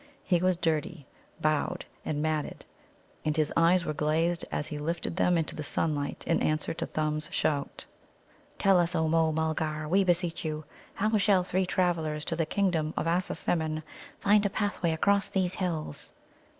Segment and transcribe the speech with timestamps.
[0.23, 1.05] He was dirty,
[1.43, 2.65] bowed, and matted,
[3.23, 6.87] and his eyes were glazed as he lifted them into the sunlight in answer to
[6.87, 7.85] Thumb's shout:
[8.57, 12.95] "Tell us, O Môh mulgar, we beseech you, how shall three travellers to the kingdom
[12.97, 13.83] of Assasimmon
[14.19, 16.13] find a pathway across these hills?"